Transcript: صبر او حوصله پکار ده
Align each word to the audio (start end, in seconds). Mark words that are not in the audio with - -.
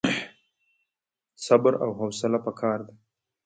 صبر 1.45 1.73
او 1.83 1.89
حوصله 1.99 2.37
پکار 2.45 2.79
ده 2.87 2.93